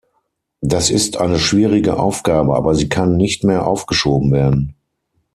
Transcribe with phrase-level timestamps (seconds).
[0.61, 4.73] Das ist eine schwierige Aufgabe, aber sie kann nicht mehr aufgeschoben werden.